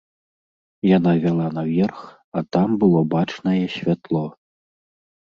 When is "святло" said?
3.79-4.29